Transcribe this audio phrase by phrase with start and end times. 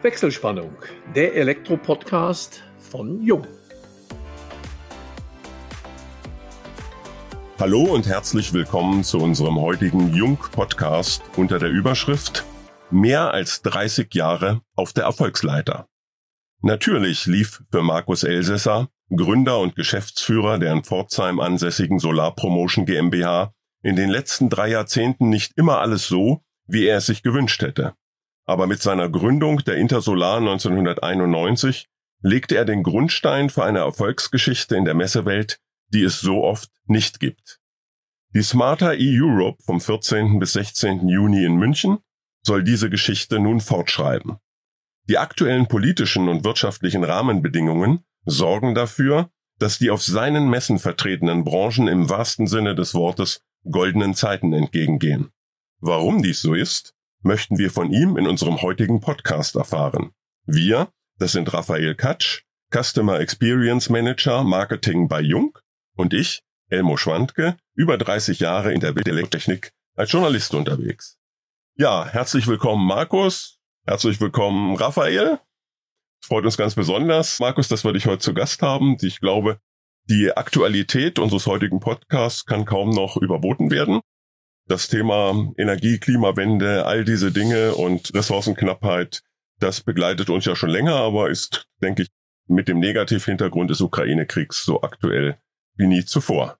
[0.00, 0.76] Wechselspannung,
[1.16, 3.44] der Elektro-Podcast von Jung.
[7.58, 12.44] Hallo und herzlich willkommen zu unserem heutigen Jung-Podcast unter der Überschrift
[12.92, 15.88] Mehr als 30 Jahre auf der Erfolgsleiter.
[16.62, 23.52] Natürlich lief für Markus Elsässer, Gründer und Geschäftsführer der in Pforzheim ansässigen Solar Promotion GmbH,
[23.82, 27.94] in den letzten drei Jahrzehnten nicht immer alles so, wie er es sich gewünscht hätte.
[28.48, 31.86] Aber mit seiner Gründung der Intersolar 1991
[32.22, 37.20] legte er den Grundstein für eine Erfolgsgeschichte in der Messewelt, die es so oft nicht
[37.20, 37.60] gibt.
[38.34, 40.38] Die Smarter E-Europe vom 14.
[40.38, 41.08] bis 16.
[41.10, 41.98] Juni in München
[42.42, 44.38] soll diese Geschichte nun fortschreiben.
[45.10, 51.86] Die aktuellen politischen und wirtschaftlichen Rahmenbedingungen sorgen dafür, dass die auf seinen Messen vertretenen Branchen
[51.86, 55.28] im wahrsten Sinne des Wortes goldenen Zeiten entgegengehen.
[55.80, 60.12] Warum dies so ist, möchten wir von ihm in unserem heutigen Podcast erfahren.
[60.46, 65.58] Wir, das sind Raphael Katsch, Customer Experience Manager Marketing bei Jung
[65.96, 71.18] und ich, Elmo Schwandke, über 30 Jahre in der Bildelektrotechnik als Journalist unterwegs.
[71.76, 75.40] Ja, herzlich willkommen Markus, herzlich willkommen Raphael.
[76.20, 78.96] Es freut uns ganz besonders, Markus, dass wir dich heute zu Gast haben.
[79.00, 79.60] Ich glaube,
[80.04, 84.00] die Aktualität unseres heutigen Podcasts kann kaum noch überboten werden
[84.68, 89.22] das Thema Energie, Klimawende, all diese Dinge und Ressourcenknappheit,
[89.58, 92.08] das begleitet uns ja schon länger, aber ist, denke ich,
[92.46, 95.38] mit dem Negativhintergrund des Ukraine-Kriegs so aktuell
[95.76, 96.58] wie nie zuvor.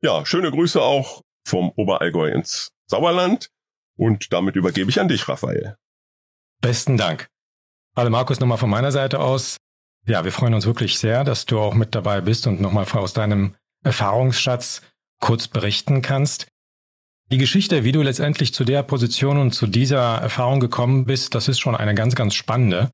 [0.00, 3.50] Ja, schöne Grüße auch vom Oberallgäu ins Sauerland
[3.96, 5.76] und damit übergebe ich an dich, Raphael.
[6.60, 7.28] Besten Dank.
[7.96, 9.56] Hallo Markus, nochmal von meiner Seite aus.
[10.06, 13.12] Ja, wir freuen uns wirklich sehr, dass du auch mit dabei bist und nochmal aus
[13.12, 13.54] deinem
[13.84, 14.82] Erfahrungsschatz
[15.20, 16.51] kurz berichten kannst.
[17.32, 21.48] Die Geschichte, wie du letztendlich zu der Position und zu dieser Erfahrung gekommen bist, das
[21.48, 22.90] ist schon eine ganz, ganz spannende.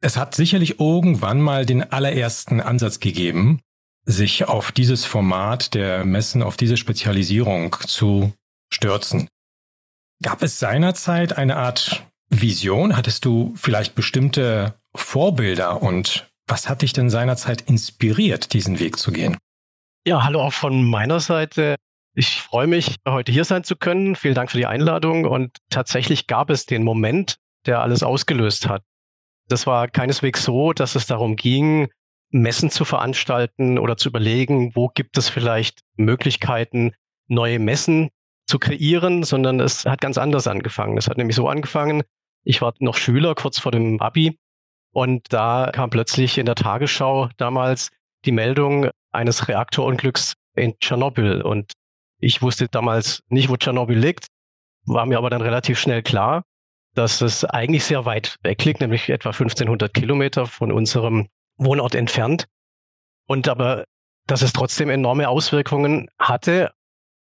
[0.00, 3.60] Es hat sicherlich irgendwann mal den allerersten Ansatz gegeben,
[4.04, 8.32] sich auf dieses Format der Messen, auf diese Spezialisierung zu
[8.72, 9.28] stürzen.
[10.20, 12.96] Gab es seinerzeit eine Art Vision?
[12.96, 19.12] Hattest du vielleicht bestimmte Vorbilder und was hat dich denn seinerzeit inspiriert, diesen Weg zu
[19.12, 19.36] gehen?
[20.04, 21.76] Ja, hallo auch von meiner Seite.
[22.16, 24.14] Ich freue mich, heute hier sein zu können.
[24.14, 25.24] Vielen Dank für die Einladung.
[25.24, 28.84] Und tatsächlich gab es den Moment, der alles ausgelöst hat.
[29.48, 31.88] Das war keineswegs so, dass es darum ging,
[32.30, 36.92] Messen zu veranstalten oder zu überlegen, wo gibt es vielleicht Möglichkeiten,
[37.26, 38.10] neue Messen
[38.46, 40.96] zu kreieren, sondern es hat ganz anders angefangen.
[40.96, 42.02] Es hat nämlich so angefangen,
[42.44, 44.38] ich war noch Schüler kurz vor dem Abi
[44.92, 47.90] und da kam plötzlich in der Tagesschau damals
[48.24, 51.72] die Meldung eines Reaktorunglücks in Tschernobyl und
[52.24, 54.28] ich wusste damals nicht, wo Tschernobyl liegt,
[54.86, 56.44] war mir aber dann relativ schnell klar,
[56.94, 62.46] dass es eigentlich sehr weit weg liegt, nämlich etwa 1500 Kilometer von unserem Wohnort entfernt.
[63.26, 63.84] Und aber,
[64.26, 66.72] dass es trotzdem enorme Auswirkungen hatte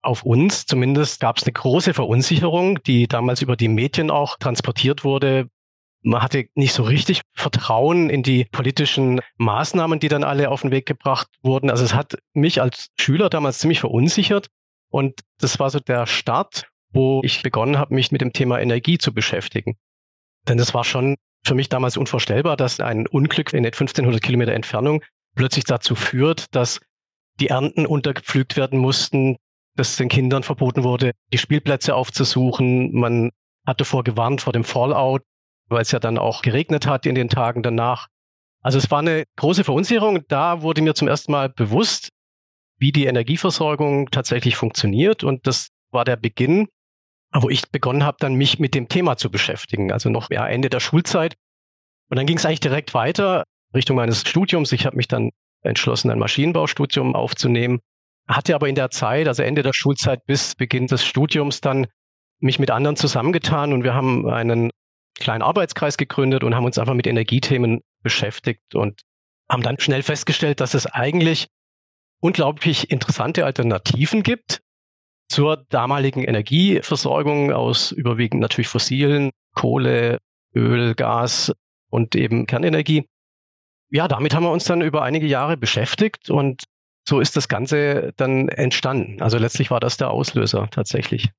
[0.03, 0.67] auf uns.
[0.67, 5.49] Zumindest gab es eine große Verunsicherung, die damals über die Medien auch transportiert wurde.
[6.03, 10.71] Man hatte nicht so richtig Vertrauen in die politischen Maßnahmen, die dann alle auf den
[10.71, 11.71] Weg gebracht wurden.
[11.71, 14.49] Also es hat mich als Schüler damals ziemlich verunsichert.
[14.91, 18.99] Und das war so der Start, wo ich begonnen habe, mich mit dem Thema Energie
[18.99, 19.77] zu beschäftigen.
[20.49, 25.03] Denn es war schon für mich damals unvorstellbar, dass ein Unglück in 1500 Kilometer Entfernung
[25.35, 26.81] plötzlich dazu führt, dass
[27.39, 29.37] die Ernten untergepflügt werden mussten,
[29.77, 32.93] dass den Kindern verboten wurde, die Spielplätze aufzusuchen.
[32.93, 33.31] Man
[33.67, 35.23] hat davor gewarnt vor dem Fallout,
[35.69, 38.09] weil es ja dann auch geregnet hat in den Tagen danach.
[38.63, 40.27] Also es war eine große Verunsicherung.
[40.29, 42.11] Da wurde mir zum ersten Mal bewusst,
[42.81, 45.23] wie die Energieversorgung tatsächlich funktioniert.
[45.23, 46.67] Und das war der Beginn,
[47.33, 49.93] wo ich begonnen habe, dann mich mit dem Thema zu beschäftigen.
[49.93, 51.37] Also noch ja, Ende der Schulzeit.
[52.09, 54.73] Und dann ging es eigentlich direkt weiter Richtung meines Studiums.
[54.73, 55.31] Ich habe mich dann
[55.63, 57.81] entschlossen, ein Maschinenbaustudium aufzunehmen.
[58.27, 61.87] Hatte aber in der Zeit, also Ende der Schulzeit bis Beginn des Studiums, dann
[62.41, 64.71] mich mit anderen zusammengetan und wir haben einen
[65.19, 69.03] kleinen Arbeitskreis gegründet und haben uns einfach mit Energiethemen beschäftigt und
[69.49, 71.49] haben dann schnell festgestellt, dass es eigentlich
[72.21, 74.61] unglaublich interessante Alternativen gibt
[75.29, 80.19] zur damaligen Energieversorgung aus überwiegend natürlich fossilen, Kohle,
[80.55, 81.53] Öl, Gas
[81.89, 83.09] und eben Kernenergie.
[83.91, 86.65] Ja, damit haben wir uns dann über einige Jahre beschäftigt und
[87.09, 89.23] so ist das Ganze dann entstanden.
[89.23, 91.31] Also letztlich war das der Auslöser tatsächlich.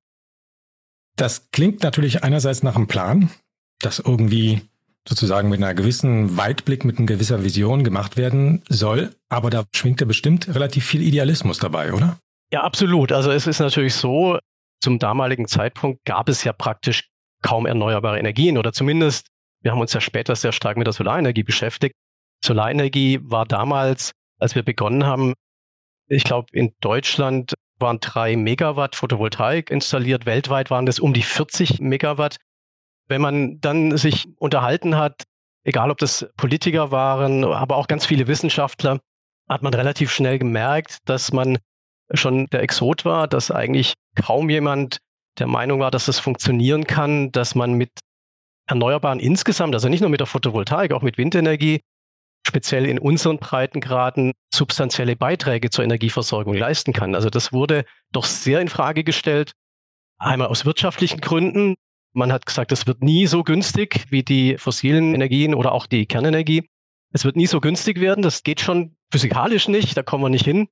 [1.16, 3.30] Das klingt natürlich einerseits nach einem Plan,
[3.78, 4.62] das irgendwie
[5.08, 9.14] sozusagen mit einer gewissen Weitblick, mit einer gewisser Vision gemacht werden soll.
[9.28, 12.18] Aber da schwingt ja bestimmt relativ viel Idealismus dabei, oder?
[12.52, 13.12] Ja, absolut.
[13.12, 14.38] Also es ist natürlich so,
[14.80, 17.08] zum damaligen Zeitpunkt gab es ja praktisch
[17.42, 19.26] kaum erneuerbare Energien oder zumindest
[19.62, 21.94] Wir haben uns ja später sehr stark mit der Solarenergie beschäftigt.
[22.44, 24.10] Solarenergie war damals,
[24.40, 25.34] als wir begonnen haben,
[26.08, 30.26] ich glaube, in Deutschland waren drei Megawatt Photovoltaik installiert.
[30.26, 32.36] Weltweit waren das um die 40 Megawatt.
[33.12, 35.24] Wenn man dann sich unterhalten hat,
[35.64, 39.00] egal ob das Politiker waren, aber auch ganz viele Wissenschaftler,
[39.50, 41.58] hat man relativ schnell gemerkt, dass man
[42.14, 44.96] schon der Exot war, dass eigentlich kaum jemand
[45.38, 47.90] der Meinung war, dass das funktionieren kann, dass man mit
[48.66, 51.80] Erneuerbaren insgesamt, also nicht nur mit der Photovoltaik, auch mit Windenergie,
[52.46, 57.14] speziell in unseren Breitengraden substanzielle Beiträge zur Energieversorgung leisten kann.
[57.14, 59.52] Also das wurde doch sehr in Frage gestellt.
[60.16, 61.74] Einmal aus wirtschaftlichen Gründen.
[62.12, 66.06] Man hat gesagt, es wird nie so günstig wie die fossilen Energien oder auch die
[66.06, 66.68] Kernenergie.
[67.12, 68.22] Es wird nie so günstig werden.
[68.22, 69.96] Das geht schon physikalisch nicht.
[69.96, 70.68] Da kommen wir nicht hin.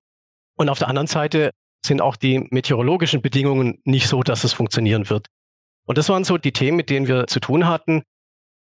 [0.56, 1.50] Und auf der anderen Seite
[1.84, 5.28] sind auch die meteorologischen Bedingungen nicht so, dass es funktionieren wird.
[5.86, 8.02] Und das waren so die Themen, mit denen wir zu tun hatten.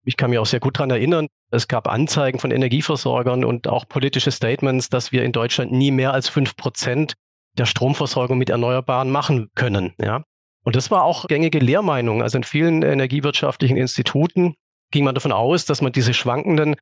[0.03, 3.87] Ich kann mich auch sehr gut daran erinnern, es gab Anzeigen von Energieversorgern und auch
[3.87, 7.13] politische Statements, dass wir in Deutschland nie mehr als fünf Prozent
[7.57, 9.93] der Stromversorgung mit Erneuerbaren machen können.
[9.99, 10.23] Ja.
[10.65, 12.23] Und das war auch gängige Lehrmeinung.
[12.23, 14.55] Also in vielen energiewirtschaftlichen Instituten
[14.91, 16.75] ging man davon aus, dass man diese schwankenden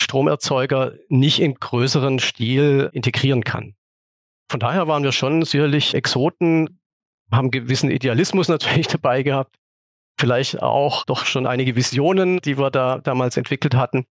[0.00, 3.74] Stromerzeuger nicht in größeren Stil integrieren kann.
[4.50, 6.80] Von daher waren wir schon sicherlich Exoten,
[7.32, 9.56] haben gewissen Idealismus natürlich dabei gehabt,
[10.18, 14.04] vielleicht auch doch schon einige Visionen, die wir da damals entwickelt hatten,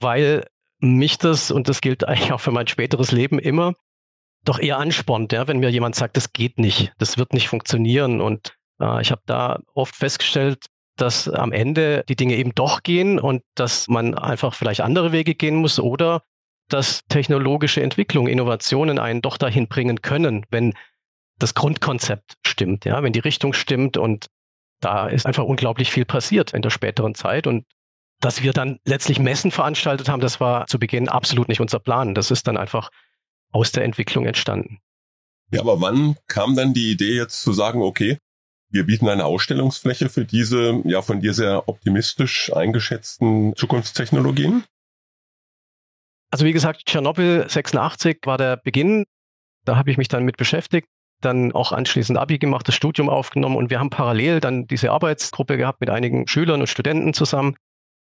[0.00, 0.46] weil
[0.80, 3.74] mich das, und das gilt eigentlich auch für mein späteres Leben immer,
[4.44, 8.20] doch eher anspornt, ja, wenn mir jemand sagt, das geht nicht, das wird nicht funktionieren.
[8.20, 10.66] Und äh, ich habe da oft festgestellt,
[10.96, 15.34] dass am Ende die Dinge eben doch gehen und dass man einfach vielleicht andere Wege
[15.34, 16.22] gehen muss oder
[16.68, 20.74] dass technologische Entwicklung, Innovationen einen doch dahin bringen können, wenn
[21.38, 24.26] das Grundkonzept stimmt, ja, wenn die Richtung stimmt und
[24.80, 27.66] da ist einfach unglaublich viel passiert in der späteren Zeit und
[28.20, 32.14] dass wir dann letztlich Messen veranstaltet haben, das war zu Beginn absolut nicht unser Plan.
[32.14, 32.90] Das ist dann einfach
[33.52, 34.78] aus der Entwicklung entstanden.
[35.52, 38.18] Ja, aber wann kam dann die Idee jetzt zu sagen, okay,
[38.70, 44.64] wir bieten eine Ausstellungsfläche für diese, ja, von dir sehr optimistisch eingeschätzten Zukunftstechnologien?
[46.30, 49.04] Also wie gesagt, Tschernobyl 86 war der Beginn.
[49.64, 50.86] Da habe ich mich dann mit beschäftigt
[51.20, 55.56] dann auch anschließend Abi gemacht, das Studium aufgenommen und wir haben parallel dann diese Arbeitsgruppe
[55.56, 57.56] gehabt mit einigen Schülern und Studenten zusammen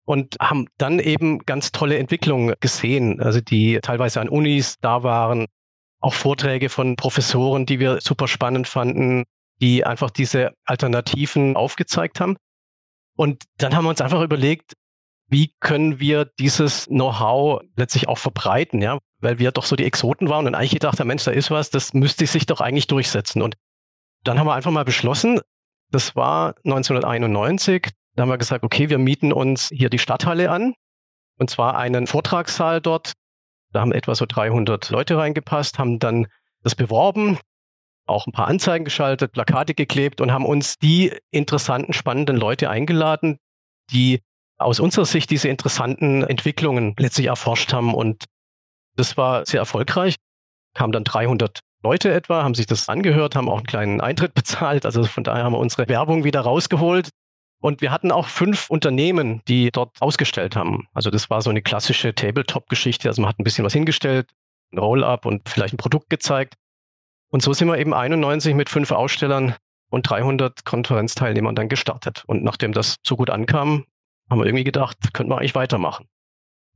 [0.04, 5.46] und haben dann eben ganz tolle Entwicklungen gesehen, also die teilweise an Unis da waren,
[6.00, 9.24] auch Vorträge von Professoren, die wir super spannend fanden,
[9.60, 12.36] die einfach diese Alternativen aufgezeigt haben.
[13.16, 14.72] Und dann haben wir uns einfach überlegt,
[15.28, 18.98] wie können wir dieses Know-how letztlich auch verbreiten, ja?
[19.20, 21.70] weil wir doch so die Exoten waren und eigentlich gedacht haben, Mensch, da ist was,
[21.70, 23.40] das müsste sich doch eigentlich durchsetzen.
[23.40, 23.56] Und
[24.24, 25.40] dann haben wir einfach mal beschlossen,
[25.90, 30.74] das war 1991, da haben wir gesagt, okay, wir mieten uns hier die Stadthalle an,
[31.38, 33.12] und zwar einen Vortragssaal dort.
[33.72, 36.26] Da haben etwa so 300 Leute reingepasst, haben dann
[36.62, 37.38] das beworben,
[38.06, 43.38] auch ein paar Anzeigen geschaltet, Plakate geklebt und haben uns die interessanten, spannenden Leute eingeladen,
[43.90, 44.20] die
[44.58, 48.24] aus unserer Sicht diese interessanten Entwicklungen letztlich erforscht haben und
[48.96, 50.16] das war sehr erfolgreich.
[50.74, 54.84] Kamen dann 300 Leute etwa, haben sich das angehört, haben auch einen kleinen Eintritt bezahlt.
[54.86, 57.10] Also von daher haben wir unsere Werbung wieder rausgeholt.
[57.62, 60.88] Und wir hatten auch fünf Unternehmen, die dort ausgestellt haben.
[60.92, 63.08] Also das war so eine klassische Tabletop-Geschichte.
[63.08, 64.28] Also man hat ein bisschen was hingestellt,
[64.72, 66.54] ein Roll-up und vielleicht ein Produkt gezeigt.
[67.30, 69.54] Und so sind wir eben 91 mit fünf Ausstellern
[69.90, 72.24] und 300 Konferenzteilnehmern dann gestartet.
[72.26, 73.84] Und nachdem das so gut ankam,
[74.28, 76.08] haben wir irgendwie gedacht, könnten wir eigentlich weitermachen.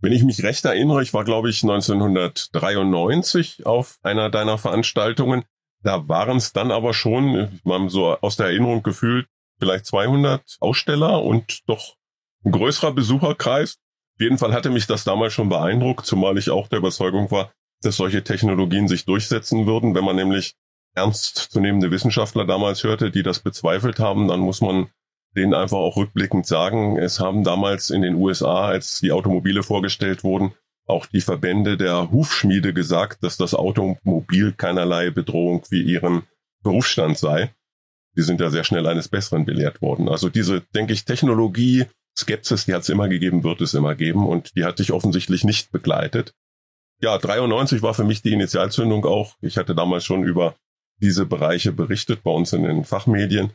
[0.00, 5.42] Wenn ich mich recht erinnere, ich war, glaube ich, 1993 auf einer deiner Veranstaltungen.
[5.82, 9.26] Da waren es dann aber schon, man so aus der Erinnerung gefühlt,
[9.58, 11.96] vielleicht 200 Aussteller und doch
[12.44, 13.78] ein größerer Besucherkreis.
[14.16, 17.52] Auf jeden Fall hatte mich das damals schon beeindruckt, zumal ich auch der Überzeugung war,
[17.82, 19.94] dass solche Technologien sich durchsetzen würden.
[19.94, 20.54] Wenn man nämlich
[20.94, 24.88] ernstzunehmende Wissenschaftler damals hörte, die das bezweifelt haben, dann muss man
[25.36, 30.24] denen einfach auch rückblickend sagen, es haben damals in den USA, als die Automobile vorgestellt
[30.24, 30.54] wurden,
[30.86, 36.22] auch die Verbände der Hufschmiede gesagt, dass das Automobil keinerlei Bedrohung wie ihren
[36.62, 37.54] Berufsstand sei.
[38.16, 40.08] Die sind ja sehr schnell eines Besseren belehrt worden.
[40.08, 41.86] Also diese, denke ich, Technologie,
[42.18, 45.44] Skepsis, die hat es immer gegeben, wird es immer geben und die hat dich offensichtlich
[45.44, 46.32] nicht begleitet.
[47.00, 49.34] Ja, 93 war für mich die Initialzündung auch.
[49.42, 50.54] Ich hatte damals schon über
[51.00, 53.52] diese Bereiche berichtet bei uns in den Fachmedien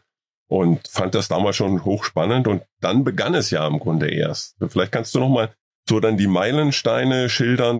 [0.47, 4.57] und fand das damals schon hochspannend und dann begann es ja im Grunde erst.
[4.67, 5.51] Vielleicht kannst du noch mal
[5.89, 7.79] so dann die Meilensteine schildern.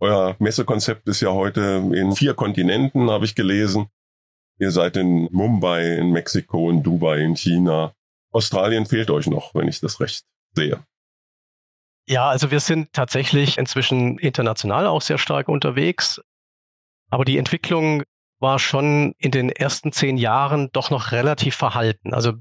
[0.00, 3.88] Euer Messekonzept ist ja heute in vier Kontinenten, habe ich gelesen.
[4.62, 7.94] Ihr seid in Mumbai, in Mexiko, in Dubai, in China.
[8.30, 10.86] Australien fehlt euch noch, wenn ich das recht sehe.
[12.06, 16.20] Ja, also wir sind tatsächlich inzwischen international auch sehr stark unterwegs.
[17.10, 18.04] Aber die Entwicklung
[18.38, 22.14] war schon in den ersten zehn Jahren doch noch relativ verhalten.
[22.14, 22.34] Also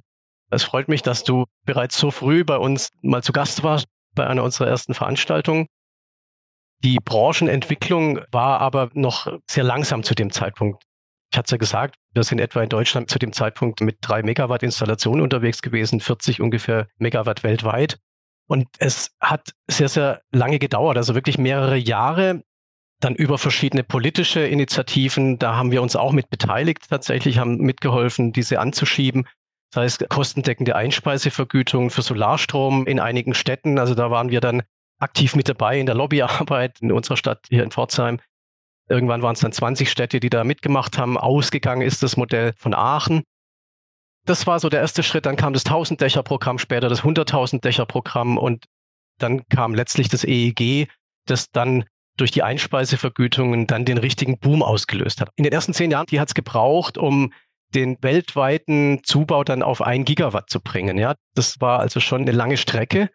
[0.51, 4.27] es freut mich, dass du bereits so früh bei uns mal zu Gast warst bei
[4.27, 5.65] einer unserer ersten Veranstaltungen.
[6.83, 10.83] Die Branchenentwicklung war aber noch sehr langsam zu dem Zeitpunkt.
[11.31, 14.21] Ich hatte es ja gesagt, wir sind etwa in Deutschland zu dem Zeitpunkt mit drei
[14.21, 17.99] Megawatt Installationen unterwegs gewesen, 40 ungefähr Megawatt weltweit.
[18.47, 22.43] Und es hat sehr, sehr lange gedauert, also wirklich mehrere Jahre,
[22.99, 25.39] dann über verschiedene politische Initiativen.
[25.39, 29.25] Da haben wir uns auch mit beteiligt, tatsächlich haben mitgeholfen, diese anzuschieben.
[29.71, 33.79] Das heißt, kostendeckende Einspeisevergütung für Solarstrom in einigen Städten.
[33.79, 34.63] Also da waren wir dann
[34.99, 38.19] aktiv mit dabei in der Lobbyarbeit in unserer Stadt hier in Pforzheim.
[38.91, 41.17] Irgendwann waren es dann 20 Städte, die da mitgemacht haben.
[41.17, 43.23] Ausgegangen ist das Modell von Aachen.
[44.25, 45.25] Das war so der erste Schritt.
[45.25, 48.65] Dann kam das 1000-Dächer-Programm, später das 100.000-Dächer-Programm und
[49.17, 50.87] dann kam letztlich das EEG,
[51.25, 51.85] das dann
[52.17, 55.29] durch die Einspeisevergütungen dann den richtigen Boom ausgelöst hat.
[55.35, 57.31] In den ersten zehn Jahren, die hat es gebraucht, um
[57.73, 60.97] den weltweiten Zubau dann auf ein Gigawatt zu bringen.
[60.97, 63.09] Ja, das war also schon eine lange Strecke.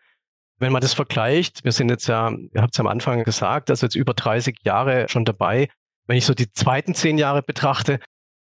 [0.58, 3.86] Wenn man das vergleicht, wir sind jetzt ja, ihr habt es am Anfang gesagt, also
[3.86, 5.68] jetzt über 30 Jahre schon dabei.
[6.06, 8.00] Wenn ich so die zweiten zehn Jahre betrachte,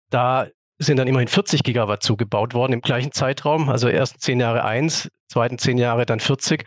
[0.10, 0.48] da
[0.78, 3.70] sind dann immerhin 40 Gigawatt zugebaut worden im gleichen Zeitraum.
[3.70, 6.66] Also ersten zehn Jahre eins, zweiten zehn Jahre dann 40.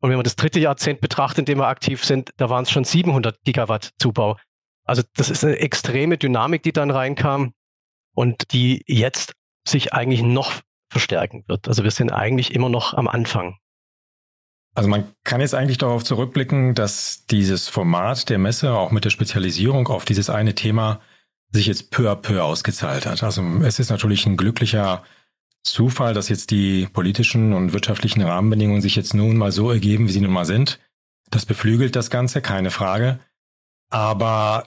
[0.00, 2.70] Und wenn man das dritte Jahrzehnt betrachtet, in dem wir aktiv sind, da waren es
[2.70, 4.38] schon 700 Gigawatt Zubau.
[4.84, 7.52] Also das ist eine extreme Dynamik, die dann reinkam
[8.14, 9.34] und die jetzt
[9.68, 10.52] sich eigentlich noch
[10.88, 11.68] verstärken wird.
[11.68, 13.58] Also wir sind eigentlich immer noch am Anfang.
[14.74, 19.10] Also man kann jetzt eigentlich darauf zurückblicken, dass dieses Format der Messe auch mit der
[19.10, 21.00] Spezialisierung auf dieses eine Thema
[21.52, 23.22] sich jetzt peu à peu ausgezahlt hat.
[23.22, 25.02] Also es ist natürlich ein glücklicher
[25.62, 30.12] Zufall, dass jetzt die politischen und wirtschaftlichen Rahmenbedingungen sich jetzt nun mal so ergeben, wie
[30.12, 30.78] sie nun mal sind.
[31.30, 33.18] Das beflügelt das Ganze, keine Frage.
[33.90, 34.64] Aber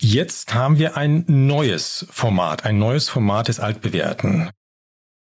[0.00, 4.50] jetzt haben wir ein neues Format, ein neues Format des Altbewährten.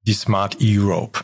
[0.02, 1.20] Die Smart Europe.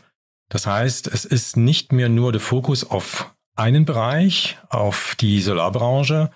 [0.49, 6.29] Das heißt, es ist nicht mehr nur der Fokus auf einen Bereich, auf die Solarbranche,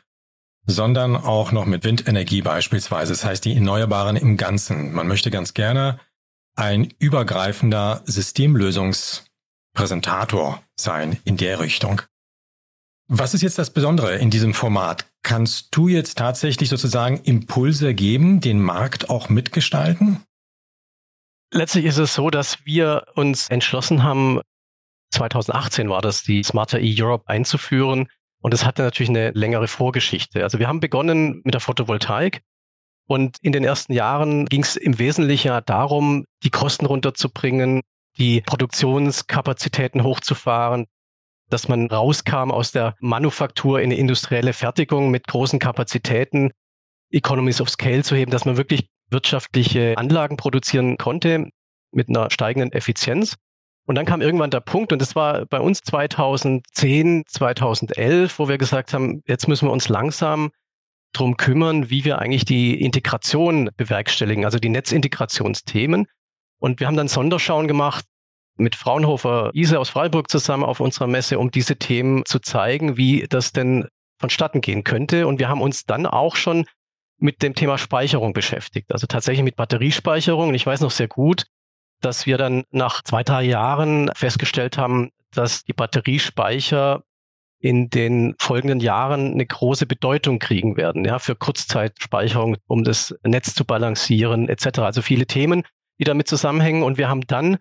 [0.66, 3.14] sondern auch noch mit Windenergie beispielsweise.
[3.14, 4.92] Das heißt, die Erneuerbaren im Ganzen.
[4.94, 6.00] Man möchte ganz gerne
[6.56, 12.02] ein übergreifender Systemlösungspräsentator sein in der Richtung.
[13.10, 15.06] Was ist jetzt das Besondere in diesem Format?
[15.24, 20.24] Kannst du jetzt tatsächlich sozusagen Impulse geben, den Markt auch mitgestalten?
[21.51, 24.42] Letztlich ist es so, dass wir uns entschlossen haben,
[25.12, 28.08] 2018 war das, die Smarter E-Europe einzuführen.
[28.42, 30.44] Und es hatte natürlich eine längere Vorgeschichte.
[30.44, 32.42] Also wir haben begonnen mit der Photovoltaik.
[33.08, 37.82] Und in den ersten Jahren ging es im Wesentlichen darum, die Kosten runterzubringen,
[38.18, 40.88] die Produktionskapazitäten hochzufahren,
[41.50, 46.51] dass man rauskam aus der Manufaktur in eine industrielle Fertigung mit großen Kapazitäten,
[47.10, 51.50] Economies of Scale zu heben, dass man wirklich wirtschaftliche Anlagen produzieren konnte
[51.92, 53.36] mit einer steigenden Effizienz.
[53.86, 58.58] Und dann kam irgendwann der Punkt, und das war bei uns 2010, 2011, wo wir
[58.58, 60.52] gesagt haben, jetzt müssen wir uns langsam
[61.14, 66.06] drum kümmern, wie wir eigentlich die Integration bewerkstelligen, also die Netzintegrationsthemen.
[66.60, 68.04] Und wir haben dann Sonderschauen gemacht
[68.58, 73.26] mit Fraunhofer Ise aus Freiburg zusammen auf unserer Messe, um diese Themen zu zeigen, wie
[73.30, 73.88] das denn
[74.20, 75.28] vonstatten gehen könnte.
[75.28, 76.66] Und wir haben uns dann auch schon
[77.20, 80.50] mit dem Thema Speicherung beschäftigt, also tatsächlich mit Batteriespeicherung.
[80.50, 81.46] Und ich weiß noch sehr gut,
[82.02, 87.04] dass wir dann nach zwei, drei Jahren festgestellt haben, dass die Batteriespeicher
[87.60, 93.56] in den folgenden Jahren eine große Bedeutung kriegen werden, ja, für Kurzzeitspeicherung, um das Netz
[93.56, 94.80] zu balancieren, etc.
[94.80, 95.64] Also viele Themen,
[96.00, 96.84] die damit zusammenhängen.
[96.84, 97.58] Und wir haben dann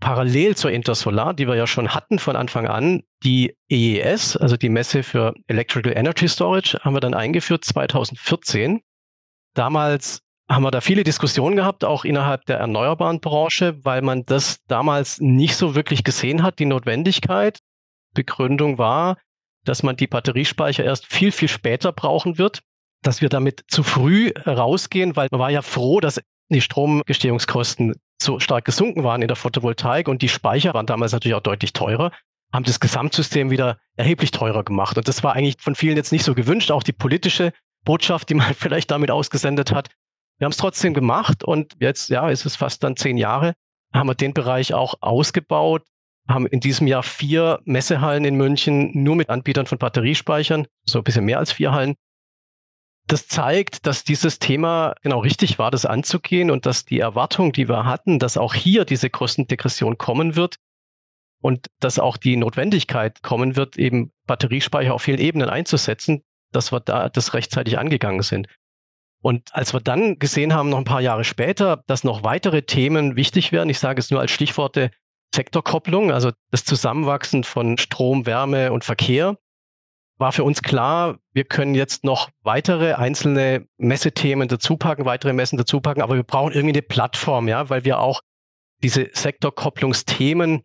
[0.00, 4.68] parallel zur Intersolar, die wir ja schon hatten von Anfang an, die EES, also die
[4.68, 8.80] Messe für Electrical Energy Storage, haben wir dann eingeführt 2014.
[9.56, 14.58] Damals haben wir da viele Diskussionen gehabt, auch innerhalb der erneuerbaren Branche, weil man das
[14.68, 17.58] damals nicht so wirklich gesehen hat, die Notwendigkeit.
[18.14, 19.16] Begründung war,
[19.64, 22.60] dass man die Batteriespeicher erst viel, viel später brauchen wird,
[23.02, 26.20] dass wir damit zu früh rausgehen, weil man war ja froh, dass
[26.50, 31.34] die Stromgestehungskosten so stark gesunken waren in der Photovoltaik und die Speicher waren damals natürlich
[31.34, 32.12] auch deutlich teurer,
[32.52, 34.96] haben das Gesamtsystem wieder erheblich teurer gemacht.
[34.96, 36.70] Und das war eigentlich von vielen jetzt nicht so gewünscht.
[36.70, 37.52] Auch die politische
[37.86, 39.88] Botschaft, die man vielleicht damit ausgesendet hat,
[40.38, 43.54] wir haben es trotzdem gemacht und jetzt, ja, ist es fast dann zehn Jahre,
[43.94, 45.82] haben wir den Bereich auch ausgebaut,
[46.28, 51.04] haben in diesem Jahr vier Messehallen in München nur mit Anbietern von Batteriespeichern, so ein
[51.04, 51.94] bisschen mehr als vier Hallen.
[53.06, 57.68] Das zeigt, dass dieses Thema genau richtig war, das anzugehen und dass die Erwartung, die
[57.68, 60.56] wir hatten, dass auch hier diese Kostendegression kommen wird
[61.40, 66.80] und dass auch die Notwendigkeit kommen wird, eben Batteriespeicher auf vielen Ebenen einzusetzen, dass wir
[66.80, 68.48] da das rechtzeitig angegangen sind.
[69.22, 73.16] Und als wir dann gesehen haben, noch ein paar Jahre später, dass noch weitere Themen
[73.16, 74.90] wichtig werden, ich sage es nur als Stichworte
[75.34, 79.36] Sektorkopplung, also das Zusammenwachsen von Strom, Wärme und Verkehr,
[80.18, 86.02] war für uns klar, wir können jetzt noch weitere einzelne Messethemen dazupacken, weitere Messen dazupacken,
[86.02, 88.22] aber wir brauchen irgendwie eine Plattform, ja, weil wir auch
[88.82, 90.62] diese Sektorkopplungsthemen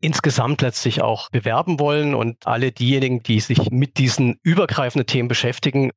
[0.00, 5.90] insgesamt letztlich auch bewerben wollen und alle diejenigen, die sich mit diesen übergreifenden Themen beschäftigen,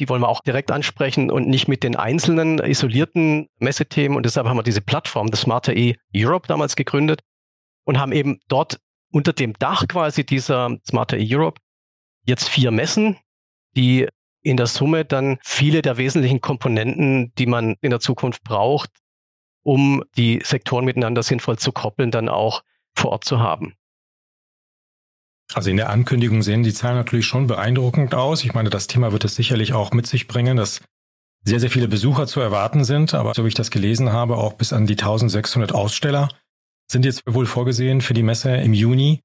[0.00, 4.16] die wollen wir auch direkt ansprechen und nicht mit den einzelnen isolierten Messethemen.
[4.16, 7.20] Und deshalb haben wir diese Plattform, das Smarter E Europe damals gegründet
[7.84, 8.80] und haben eben dort
[9.12, 11.60] unter dem Dach quasi dieser Smarter E Europe
[12.26, 13.16] jetzt vier Messen,
[13.76, 14.08] die
[14.42, 18.90] in der Summe dann viele der wesentlichen Komponenten, die man in der Zukunft braucht,
[19.62, 22.62] um die Sektoren miteinander sinnvoll zu koppeln, dann auch
[22.96, 23.74] vor Ort zu haben.
[25.52, 28.44] Also in der Ankündigung sehen die Zahlen natürlich schon beeindruckend aus.
[28.44, 30.80] Ich meine, das Thema wird es sicherlich auch mit sich bringen, dass
[31.44, 33.14] sehr, sehr viele Besucher zu erwarten sind.
[33.14, 36.28] Aber so wie ich das gelesen habe, auch bis an die 1600 Aussteller
[36.90, 39.20] sind jetzt wohl vorgesehen für die Messe im Juni.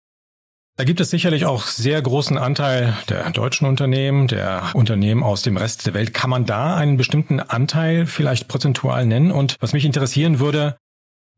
[0.78, 5.58] Da gibt es sicherlich auch sehr großen Anteil der deutschen Unternehmen, der Unternehmen aus dem
[5.58, 6.14] Rest der Welt.
[6.14, 9.32] Kann man da einen bestimmten Anteil vielleicht prozentual nennen?
[9.32, 10.78] Und was mich interessieren würde,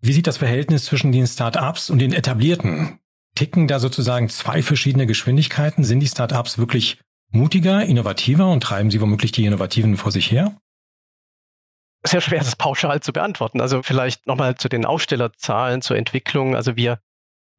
[0.02, 3.00] wie sieht das Verhältnis zwischen den Start-ups und den etablierten?
[3.36, 5.84] Ticken da sozusagen zwei verschiedene Geschwindigkeiten?
[5.84, 10.58] Sind die Start-ups wirklich mutiger, innovativer und treiben sie womöglich die Innovativen vor sich her?
[12.04, 13.62] Sehr schwer, das pauschal zu beantworten.
[13.62, 16.56] Also vielleicht nochmal zu den Ausstellerzahlen, zur Entwicklung.
[16.56, 17.00] Also wir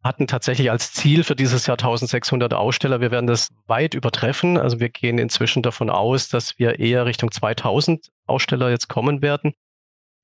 [0.02, 3.00] hatten tatsächlich als Ziel für dieses Jahr 1600 Aussteller.
[3.00, 4.58] Wir werden das weit übertreffen.
[4.58, 9.54] Also wir gehen inzwischen davon aus, dass wir eher Richtung 2000 Aussteller jetzt kommen werden.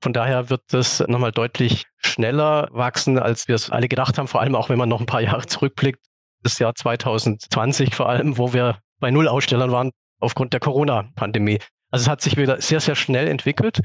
[0.01, 4.29] Von daher wird das nochmal deutlich schneller wachsen, als wir es alle gedacht haben.
[4.29, 6.01] Vor allem auch, wenn man noch ein paar Jahre zurückblickt.
[6.43, 9.91] Das Jahr 2020 vor allem, wo wir bei Null Ausstellern waren
[10.21, 11.59] aufgrund der Corona-Pandemie.
[11.91, 13.81] Also es hat sich wieder sehr, sehr schnell entwickelt.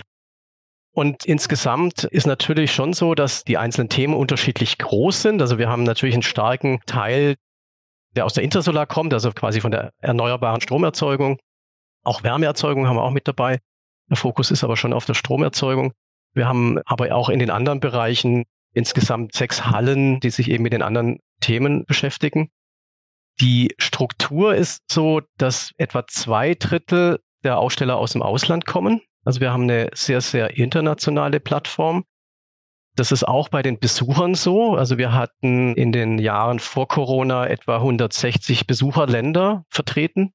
[0.92, 5.42] Und insgesamt ist natürlich schon so, dass die einzelnen Themen unterschiedlich groß sind.
[5.42, 7.36] Also wir haben natürlich einen starken Teil,
[8.16, 11.40] der aus der Intersolar kommt, also quasi von der erneuerbaren Stromerzeugung.
[12.04, 13.60] Auch Wärmeerzeugung haben wir auch mit dabei.
[14.10, 15.94] Der Fokus ist aber schon auf der Stromerzeugung.
[16.34, 18.44] Wir haben aber auch in den anderen Bereichen
[18.74, 22.50] insgesamt sechs Hallen, die sich eben mit den anderen Themen beschäftigen.
[23.40, 29.02] Die Struktur ist so, dass etwa zwei Drittel der Aussteller aus dem Ausland kommen.
[29.26, 32.04] Also wir haben eine sehr, sehr internationale Plattform.
[32.96, 34.76] Das ist auch bei den Besuchern so.
[34.76, 40.32] Also wir hatten in den Jahren vor Corona etwa 160 Besucherländer vertreten.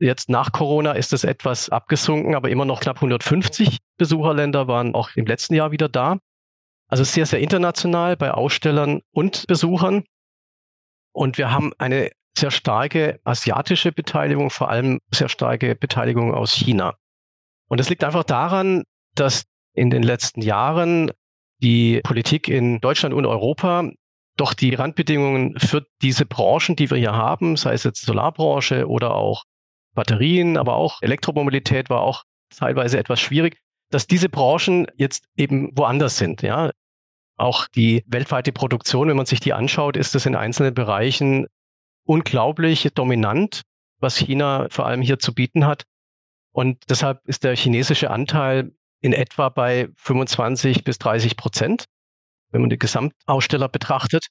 [0.00, 5.10] Jetzt nach Corona ist es etwas abgesunken, aber immer noch knapp 150 Besucherländer waren auch
[5.14, 6.18] im letzten Jahr wieder da.
[6.88, 10.04] Also sehr, sehr international bei Ausstellern und Besuchern.
[11.12, 16.94] Und wir haben eine sehr starke asiatische Beteiligung, vor allem sehr starke Beteiligung aus China.
[17.68, 18.84] Und das liegt einfach daran,
[19.14, 21.10] dass in den letzten Jahren
[21.62, 23.90] die Politik in Deutschland und Europa
[24.36, 29.14] doch die Randbedingungen für diese Branchen, die wir hier haben, sei es jetzt Solarbranche oder
[29.14, 29.44] auch
[29.94, 33.58] Batterien, aber auch Elektromobilität war auch teilweise etwas schwierig,
[33.90, 36.42] dass diese Branchen jetzt eben woanders sind.
[36.42, 36.70] Ja,
[37.36, 41.46] auch die weltweite Produktion, wenn man sich die anschaut, ist es in einzelnen Bereichen
[42.04, 43.62] unglaublich dominant,
[43.98, 45.84] was China vor allem hier zu bieten hat.
[46.52, 51.84] Und deshalb ist der chinesische Anteil in etwa bei 25 bis 30 Prozent,
[52.50, 54.26] wenn man die Gesamtaussteller betrachtet.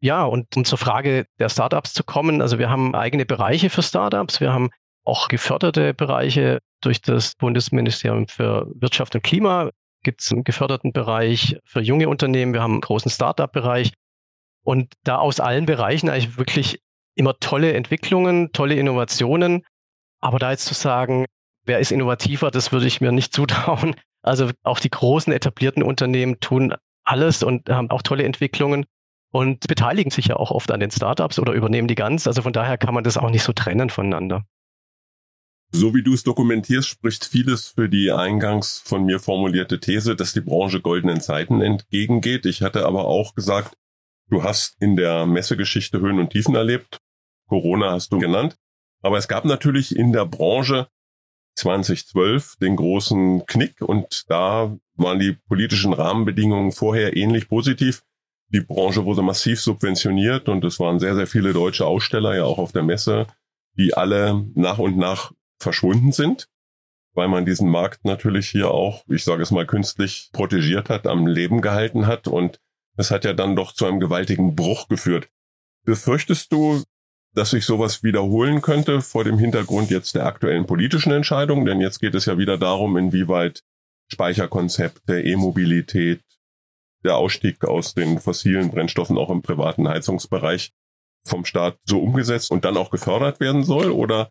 [0.00, 3.82] Ja, und um zur Frage der Startups zu kommen, also wir haben eigene Bereiche für
[3.82, 4.70] Startups, wir haben
[5.04, 6.60] auch geförderte Bereiche.
[6.82, 9.70] Durch das Bundesministerium für Wirtschaft und Klima,
[10.02, 13.92] gibt es einen geförderten Bereich für junge Unternehmen, wir haben einen großen Startup-Bereich.
[14.62, 16.80] Und da aus allen Bereichen eigentlich wirklich
[17.14, 19.64] immer tolle Entwicklungen, tolle Innovationen.
[20.20, 21.26] Aber da jetzt zu sagen,
[21.64, 23.94] wer ist innovativer, das würde ich mir nicht zutrauen.
[24.22, 28.86] Also auch die großen etablierten Unternehmen tun alles und haben auch tolle Entwicklungen
[29.30, 32.26] und beteiligen sich ja auch oft an den Startups oder übernehmen die ganz.
[32.26, 34.44] Also von daher kann man das auch nicht so trennen voneinander.
[35.72, 40.32] So wie du es dokumentierst, spricht vieles für die eingangs von mir formulierte These, dass
[40.32, 42.44] die Branche goldenen Zeiten entgegengeht.
[42.44, 43.76] Ich hatte aber auch gesagt,
[44.28, 46.98] du hast in der Messegeschichte Höhen und Tiefen erlebt.
[47.46, 48.56] Corona hast du genannt.
[49.00, 50.88] Aber es gab natürlich in der Branche
[51.54, 58.02] 2012 den großen Knick und da waren die politischen Rahmenbedingungen vorher ähnlich positiv.
[58.52, 62.58] Die Branche wurde massiv subventioniert und es waren sehr, sehr viele deutsche Aussteller ja auch
[62.58, 63.26] auf der Messe,
[63.78, 66.48] die alle nach und nach verschwunden sind,
[67.14, 71.26] weil man diesen Markt natürlich hier auch, ich sage es mal künstlich, protegiert hat, am
[71.26, 72.58] Leben gehalten hat und
[72.96, 75.30] Das hat ja dann doch zu einem gewaltigen Bruch geführt.
[75.86, 76.82] Befürchtest du,
[77.34, 81.64] dass sich sowas wiederholen könnte vor dem Hintergrund jetzt der aktuellen politischen Entscheidung?
[81.64, 83.62] Denn jetzt geht es ja wieder darum, inwieweit
[84.08, 86.20] Speicherkonzepte, E-Mobilität,
[87.04, 90.72] der Ausstieg aus den fossilen Brennstoffen auch im privaten Heizungsbereich
[91.24, 93.90] vom Staat so umgesetzt und dann auch gefördert werden soll?
[93.90, 94.30] Oder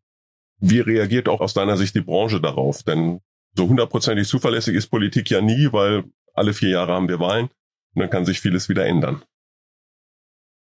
[0.60, 2.84] wie reagiert auch aus deiner Sicht die Branche darauf?
[2.84, 3.22] Denn
[3.56, 7.50] so hundertprozentig zuverlässig ist Politik ja nie, weil alle vier Jahre haben wir Wahlen
[7.96, 9.24] und dann kann sich vieles wieder ändern.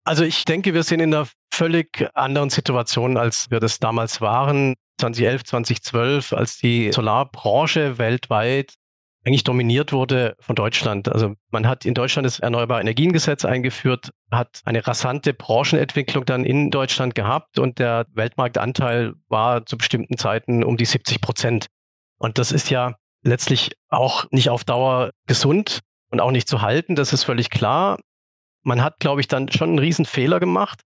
[0.07, 4.75] Also ich denke, wir sind in einer völlig anderen Situation, als wir das damals waren,
[5.01, 8.75] 2011, 2012, als die Solarbranche weltweit
[9.25, 11.09] eigentlich dominiert wurde von Deutschland.
[11.09, 16.71] Also man hat in Deutschland das Erneuerbare Energiengesetz eingeführt, hat eine rasante Branchenentwicklung dann in
[16.71, 21.67] Deutschland gehabt und der Weltmarktanteil war zu bestimmten Zeiten um die 70 Prozent.
[22.19, 26.95] Und das ist ja letztlich auch nicht auf Dauer gesund und auch nicht zu halten,
[26.95, 27.99] das ist völlig klar.
[28.63, 30.81] Man hat, glaube ich, dann schon einen riesen Fehler gemacht,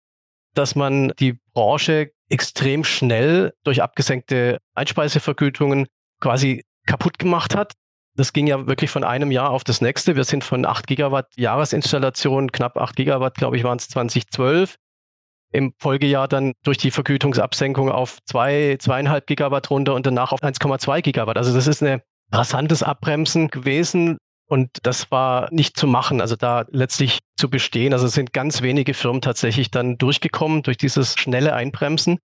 [0.53, 5.87] dass man die Branche extrem schnell durch abgesenkte Einspeisevergütungen
[6.21, 7.73] quasi kaputt gemacht hat
[8.19, 10.17] das ging ja wirklich von einem Jahr auf das nächste.
[10.17, 14.75] Wir sind von 8 Gigawatt Jahresinstallation, knapp 8 Gigawatt, glaube ich, waren es 2012.
[15.51, 20.43] Im Folgejahr dann durch die Vergütungsabsenkung auf 2, zwei, 2,5 Gigawatt runter und danach auf
[20.43, 21.37] 1,2 Gigawatt.
[21.37, 22.01] Also das ist ein
[22.31, 24.17] rasantes Abbremsen gewesen.
[24.47, 27.93] Und das war nicht zu machen, also da letztlich zu bestehen.
[27.93, 32.17] Also es sind ganz wenige Firmen tatsächlich dann durchgekommen durch dieses schnelle Einbremsen.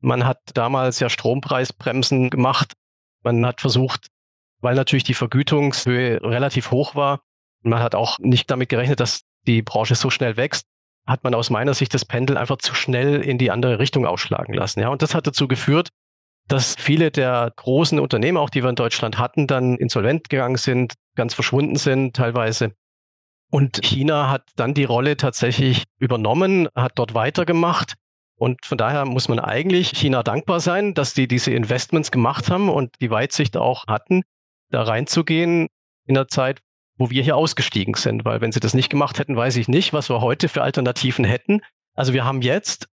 [0.00, 2.74] Man hat damals ja Strompreisbremsen gemacht.
[3.24, 4.08] Man hat versucht,
[4.62, 7.20] weil natürlich die Vergütungshöhe relativ hoch war.
[7.62, 10.66] Man hat auch nicht damit gerechnet, dass die Branche so schnell wächst.
[11.06, 14.54] Hat man aus meiner Sicht das Pendel einfach zu schnell in die andere Richtung ausschlagen
[14.54, 14.80] lassen.
[14.80, 15.88] Ja, und das hat dazu geführt,
[16.48, 20.94] dass viele der großen Unternehmen, auch die wir in Deutschland hatten, dann insolvent gegangen sind,
[21.16, 22.72] ganz verschwunden sind teilweise.
[23.50, 27.94] Und China hat dann die Rolle tatsächlich übernommen, hat dort weitergemacht.
[28.36, 32.70] Und von daher muss man eigentlich China dankbar sein, dass die diese Investments gemacht haben
[32.70, 34.22] und die Weitsicht auch hatten,
[34.72, 35.68] da reinzugehen
[36.06, 36.60] in der Zeit,
[36.96, 38.24] wo wir hier ausgestiegen sind.
[38.24, 41.24] Weil wenn sie das nicht gemacht hätten, weiß ich nicht, was wir heute für Alternativen
[41.24, 41.60] hätten.
[41.94, 42.88] Also wir haben jetzt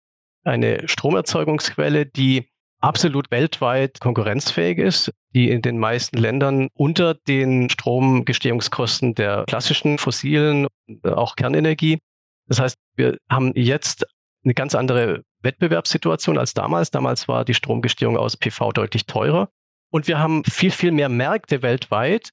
[0.43, 9.15] eine Stromerzeugungsquelle, die absolut weltweit konkurrenzfähig ist, die in den meisten Ländern unter den Stromgestehungskosten
[9.15, 10.67] der klassischen fossilen,
[11.03, 11.99] auch Kernenergie.
[12.47, 14.05] Das heißt, wir haben jetzt
[14.43, 16.91] eine ganz andere Wettbewerbssituation als damals.
[16.91, 19.49] Damals war die Stromgestehung aus PV deutlich teurer.
[19.89, 22.29] Und wir haben viel, viel mehr Märkte weltweit,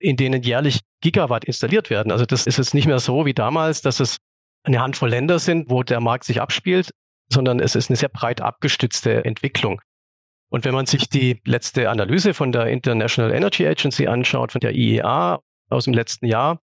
[0.00, 2.12] in denen jährlich Gigawatt installiert werden.
[2.12, 4.18] Also das ist jetzt nicht mehr so wie damals, dass es
[4.64, 6.90] eine Handvoll Länder sind, wo der Markt sich abspielt,
[7.32, 9.80] sondern es ist eine sehr breit abgestützte Entwicklung.
[10.50, 14.74] Und wenn man sich die letzte Analyse von der International Energy Agency anschaut, von der
[14.74, 16.60] IEA aus dem letzten Jahr,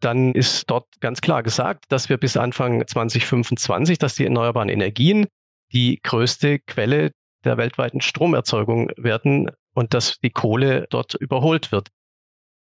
[0.00, 5.26] dann ist dort ganz klar gesagt, dass wir bis Anfang 2025, dass die erneuerbaren Energien
[5.72, 7.10] die größte Quelle
[7.44, 11.88] der weltweiten Stromerzeugung werden und dass die Kohle dort überholt wird.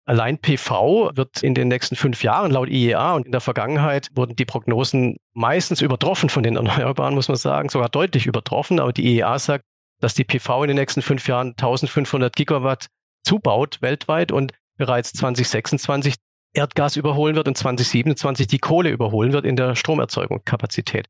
[0.04, 4.34] Allein PV wird in den nächsten fünf Jahren laut IEA und in der Vergangenheit wurden
[4.34, 8.80] die Prognosen meistens übertroffen von den Erneuerbaren, muss man sagen, sogar deutlich übertroffen.
[8.80, 9.64] Aber die IEA sagt,
[10.00, 12.88] dass die PV in den nächsten fünf Jahren 1500 Gigawatt
[13.24, 16.16] zubaut weltweit und bereits 2026
[16.54, 21.06] Erdgas überholen wird und 2027 die Kohle überholen wird in der Stromerzeugungskapazität.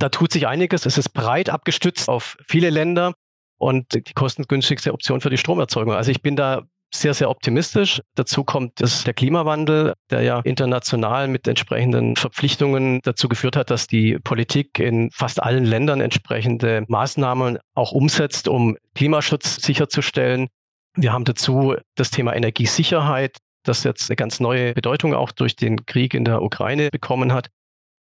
[0.00, 0.86] Da tut sich einiges.
[0.86, 3.12] Es ist breit abgestützt auf viele Länder
[3.58, 5.92] und die kostengünstigste Option für die Stromerzeugung.
[5.92, 8.00] Also ich bin da sehr, sehr optimistisch.
[8.14, 13.86] Dazu kommt dass der Klimawandel, der ja international mit entsprechenden Verpflichtungen dazu geführt hat, dass
[13.86, 20.48] die Politik in fast allen Ländern entsprechende Maßnahmen auch umsetzt, um Klimaschutz sicherzustellen.
[20.96, 25.84] Wir haben dazu das Thema Energiesicherheit, das jetzt eine ganz neue Bedeutung auch durch den
[25.84, 27.50] Krieg in der Ukraine bekommen hat.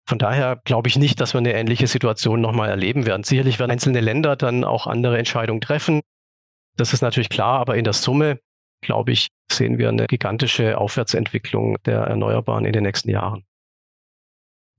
[0.10, 3.24] Von daher glaube ich nicht, dass wir eine ähnliche Situation nochmal erleben werden.
[3.24, 6.02] Sicherlich werden einzelne Länder dann auch andere Entscheidungen treffen.
[6.78, 8.39] Das ist natürlich klar, aber in der Summe,
[8.82, 13.43] glaube ich, sehen wir eine gigantische Aufwärtsentwicklung der Erneuerbaren in den nächsten Jahren.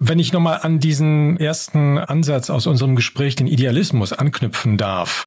[0.00, 5.26] Wenn ich nochmal an diesen ersten Ansatz aus unserem Gespräch, den Idealismus, anknüpfen darf,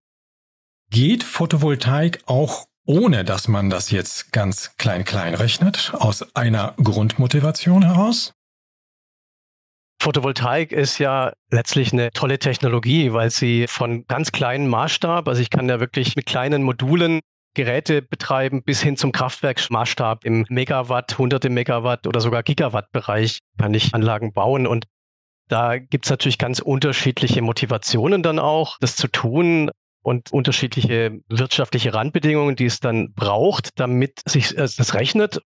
[0.90, 7.84] geht Photovoltaik auch ohne dass man das jetzt ganz klein klein rechnet, aus einer Grundmotivation
[7.84, 8.34] heraus?
[10.04, 15.50] Photovoltaik ist ja letztlich eine tolle Technologie, weil sie von ganz kleinen Maßstab, also ich
[15.50, 17.22] kann ja wirklich mit kleinen Modulen
[17.54, 23.94] Geräte betreiben bis hin zum Kraftwerksmaßstab im Megawatt, hunderte Megawatt oder sogar Gigawatt-Bereich kann ich
[23.94, 24.68] Anlagen bauen.
[24.68, 24.88] Und
[25.48, 31.94] da gibt es natürlich ganz unterschiedliche Motivationen dann auch, das zu tun und unterschiedliche wirtschaftliche
[31.94, 35.40] Randbedingungen, die es dann braucht, damit sich äh, das rechnet.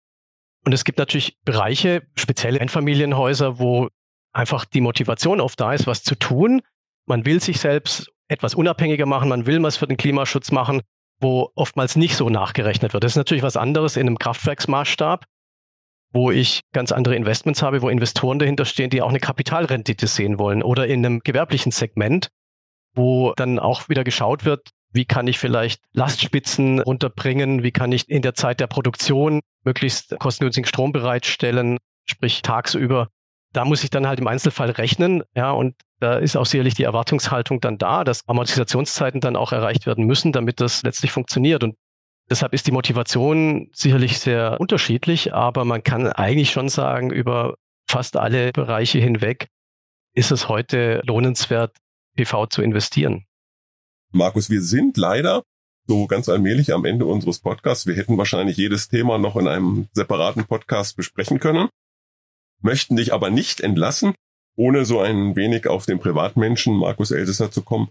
[0.66, 3.90] Und es gibt natürlich Bereiche, spezielle Einfamilienhäuser, wo
[4.38, 6.62] einfach die Motivation oft da ist, was zu tun.
[7.08, 10.82] Man will sich selbst etwas unabhängiger machen, man will was für den Klimaschutz machen,
[11.20, 13.04] wo oftmals nicht so nachgerechnet wird.
[13.04, 15.26] Das ist natürlich was anderes in einem Kraftwerksmaßstab,
[16.14, 20.38] wo ich ganz andere Investments habe, wo Investoren dahinter stehen, die auch eine Kapitalrendite sehen
[20.38, 22.30] wollen oder in einem gewerblichen Segment,
[22.94, 27.64] wo dann auch wieder geschaut wird, wie kann ich vielleicht Lastspitzen runterbringen?
[27.64, 33.10] Wie kann ich in der Zeit der Produktion möglichst kostengünstigen Strom bereitstellen, sprich tagsüber?
[33.54, 36.84] Da muss ich dann halt im Einzelfall rechnen, ja, und da ist auch sicherlich die
[36.84, 41.64] Erwartungshaltung dann da, dass Amortisationszeiten dann auch erreicht werden müssen, damit das letztlich funktioniert.
[41.64, 41.76] Und
[42.30, 47.56] deshalb ist die Motivation sicherlich sehr unterschiedlich, aber man kann eigentlich schon sagen, über
[47.90, 49.48] fast alle Bereiche hinweg
[50.14, 51.76] ist es heute lohnenswert,
[52.16, 53.26] PV zu investieren.
[54.12, 55.44] Markus, wir sind leider
[55.88, 57.86] so ganz allmählich am Ende unseres Podcasts.
[57.86, 61.70] Wir hätten wahrscheinlich jedes Thema noch in einem separaten Podcast besprechen können,
[62.62, 64.14] möchten dich aber nicht entlassen,
[64.56, 67.90] ohne so ein wenig auf den Privatmenschen Markus Elsesser zu kommen.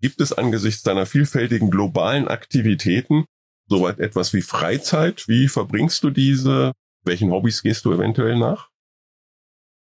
[0.00, 3.24] Gibt es angesichts deiner vielfältigen globalen Aktivitäten
[3.68, 5.28] soweit etwas wie Freizeit?
[5.28, 6.72] Wie verbringst du diese?
[7.04, 8.68] Welchen Hobbys gehst du eventuell nach?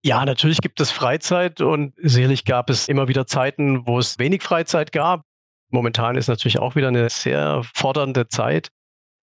[0.03, 4.43] Ja, natürlich gibt es Freizeit und sicherlich gab es immer wieder Zeiten, wo es wenig
[4.43, 5.23] Freizeit gab.
[5.71, 8.69] Momentan ist natürlich auch wieder eine sehr fordernde Zeit,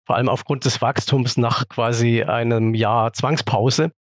[0.07, 3.93] vor allem aufgrund des Wachstums nach quasi einem Jahr Zwangspause.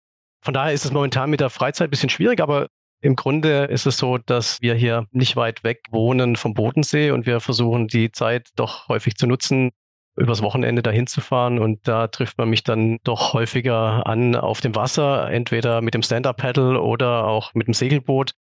[0.42, 2.68] Von daher ist es momentan mit der Freizeit ein bisschen schwierig, aber
[3.00, 7.26] im Grunde ist es so, dass wir hier nicht weit weg wohnen vom Bodensee und
[7.26, 9.70] wir versuchen die Zeit doch häufig zu nutzen,
[10.16, 14.60] übers Wochenende dahin zu fahren und da trifft man mich dann doch häufiger an auf
[14.60, 18.32] dem Wasser, entweder mit dem Stand-Up-Paddle oder auch mit dem Segelboot.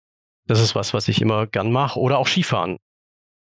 [0.47, 2.77] Das ist was, was ich immer gern mache oder auch Skifahren.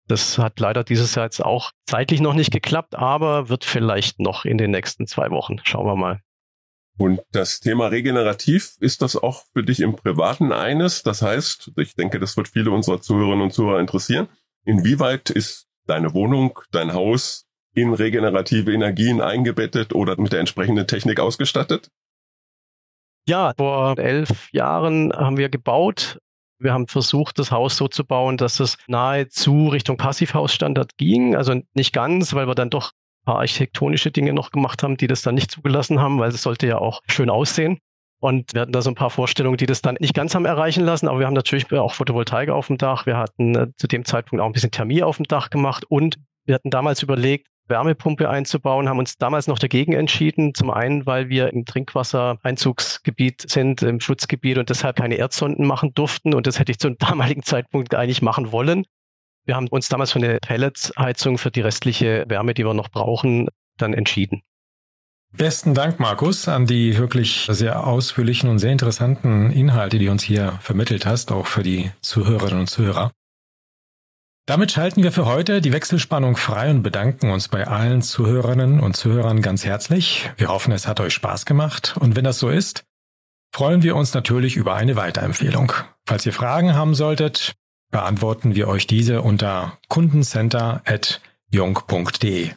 [0.08, 4.44] Das hat leider dieses Jahr jetzt auch zeitlich noch nicht geklappt, aber wird vielleicht noch
[4.44, 5.56] in den nächsten zwei Wochen.
[5.64, 6.20] Schauen wir mal.
[6.98, 11.02] Und das Thema regenerativ, ist das auch für dich im Privaten eines?
[11.02, 14.28] Das heißt, ich denke, das wird viele unserer Zuhörerinnen und Zuhörer interessieren.
[14.64, 21.20] Inwieweit ist deine Wohnung, dein Haus in regenerative Energien eingebettet oder mit der entsprechenden Technik
[21.20, 21.90] ausgestattet?
[23.28, 26.18] Ja, vor elf Jahren haben wir gebaut
[26.58, 31.36] wir haben versucht, das Haus so zu bauen, dass es nahezu Richtung Passivhausstandard ging.
[31.36, 32.92] Also nicht ganz, weil wir dann doch
[33.26, 36.66] paar architektonische Dinge noch gemacht haben, die das dann nicht zugelassen haben, weil es sollte
[36.66, 37.78] ja auch schön aussehen.
[38.18, 40.84] Und wir hatten da so ein paar Vorstellungen, die das dann nicht ganz haben erreichen
[40.84, 43.04] lassen, aber wir haben natürlich auch Photovoltaik auf dem Dach.
[43.04, 46.16] Wir hatten äh, zu dem Zeitpunkt auch ein bisschen Thermie auf dem Dach gemacht und
[46.46, 50.54] wir hatten damals überlegt, Wärmepumpe einzubauen, haben uns damals noch dagegen entschieden.
[50.54, 56.32] Zum einen, weil wir im Trinkwassereinzugsgebiet sind, im Schutzgebiet und deshalb keine Erdsonden machen durften.
[56.34, 58.84] Und das hätte ich zum damaligen Zeitpunkt eigentlich machen wollen.
[59.46, 63.48] Wir haben uns damals für eine Pelletsheizung für die restliche Wärme, die wir noch brauchen,
[63.78, 64.42] dann entschieden.
[65.32, 70.58] Besten Dank, Markus, an die wirklich sehr ausführlichen und sehr interessanten Inhalte, die uns hier
[70.62, 73.12] vermittelt hast, auch für die Zuhörerinnen und Zuhörer.
[74.46, 78.96] Damit schalten wir für heute die Wechselspannung frei und bedanken uns bei allen Zuhörerinnen und
[78.96, 80.30] Zuhörern ganz herzlich.
[80.36, 82.84] Wir hoffen, es hat euch Spaß gemacht und wenn das so ist,
[83.52, 85.72] freuen wir uns natürlich über eine Weiterempfehlung.
[86.04, 87.56] Falls ihr Fragen haben solltet,
[87.90, 92.50] beantworten wir euch diese unter kundencenter.jung.de.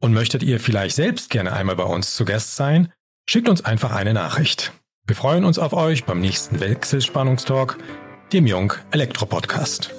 [0.00, 2.92] Und möchtet ihr vielleicht selbst gerne einmal bei uns zu Gast sein,
[3.26, 4.72] schickt uns einfach eine Nachricht.
[5.06, 7.78] Wir freuen uns auf euch beim nächsten Wechselspannungstalk,
[8.32, 9.90] dem Jung Elektro Podcast.